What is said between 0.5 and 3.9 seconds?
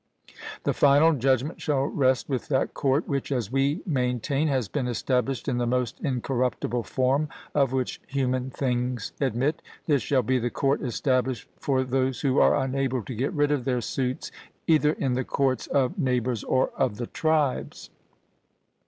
The final judgment shall rest with that court which, as we